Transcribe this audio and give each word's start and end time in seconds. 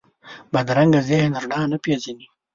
بدرنګه 0.53 1.01
ذهن 1.09 1.31
رڼا 1.41 1.61
نه 1.71 1.77
پېژني 1.83 2.27